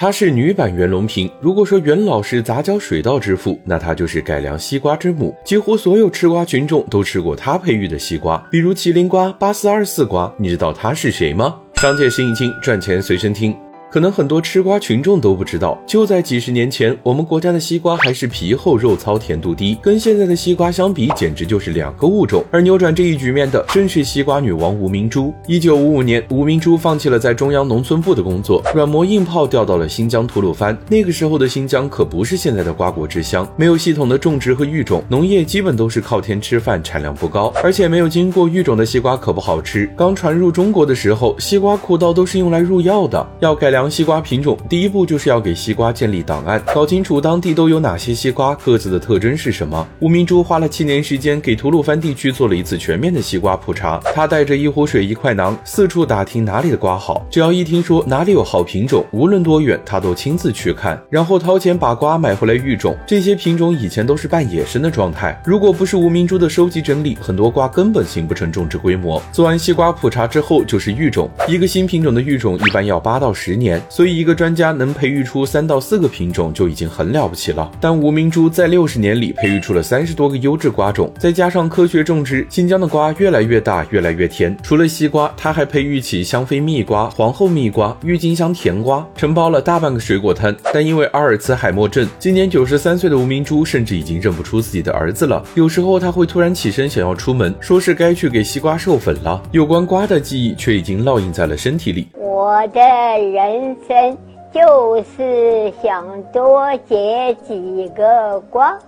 [0.00, 1.28] 她是女版袁隆平。
[1.40, 5.36] 如果说袁老是杂交水稻之父，那她就是改良西瓜之母。
[5.44, 10.32] 几乎所有吃瓜群众都吃过她培育的西瓜，比如麒麟瓜、八四二四瓜。
[10.38, 11.56] 你知道她是谁吗？
[11.74, 13.52] 商界生意经，赚钱随身听。
[13.90, 22.44] 可能很多吃瓜群众都不知道，就在几十年前，我们国家的西瓜还是皮厚肉糙、甜度低，跟现在的西瓜相比，简直就是两个物种。
[22.50, 25.32] 而扭转这一局面的，正是西瓜女王吴明珠。
[25.46, 30.76] 一九五五年，吴明珠放弃了在中央农村部的工作，软磨硬泡调到了新疆吐鲁番。
[30.90, 39.90] 那个时候的新疆可不是现在的瓜果之乡，没有系统的种植和育种，农业基本都是靠天吃饭，产量不高，而且没有经过育种的西瓜可不好吃。
[39.96, 43.77] 刚传入中国的时候，西瓜苦到都是用来入药的，要改良。
[43.78, 49.86] 良西瓜品种，第一步就是要给西瓜建立档案，搞清楚当地都有哪些西瓜，各自的特征是什么。
[50.00, 54.00] 吴明珠花了七年时间，给吐鲁番地区做了一次全面的西瓜普查。
[54.12, 57.24] 他带着一壶水、一块馕，四处打听哪里的瓜好。
[57.30, 62.96] 只要一听说哪里有好品种，无论多远，他都亲自去看，然后掏钱把瓜买回来育种。
[63.06, 69.22] 这些品种以前都是半野生的状态，如果不是吴明珠的收集整理，很多瓜根本形不成种植规模。
[69.30, 71.30] 做完西瓜普查之后，就是育种。
[71.46, 73.67] 一个新品种的育种一般要八到十年。
[73.88, 77.68] 所以，一个专家能培育出三到四个品种就已经很了不起了。
[77.80, 84.56] 但吴明珠在六十年里培育出了三十多个优质瓜种，再加上科学种植，新疆的瓜越来越大，越来越甜。
[84.62, 90.54] 除了西瓜，他还培育起香妃蜜瓜、皇后蜜瓜、郁金香甜瓜，承包了大半个水果摊。
[90.72, 95.42] 但因为阿尔茨海默症，今年九十三岁的吴明珠甚至已经认不出自己的儿子了。
[95.54, 99.42] 有时候他会突然起身想要出门，说是该去给西瓜授粉了。
[99.50, 102.06] 有关瓜的记忆却已经烙印在了身体里。
[102.14, 104.16] 我的人人生
[104.54, 108.78] 就是想多结几个瓜，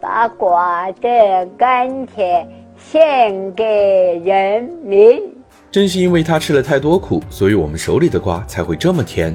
[0.00, 5.22] 把瓜的甘甜献给人民。
[5.70, 9.32] 正是因为他吃了太多苦，所以我们手里的瓜才会这么甜。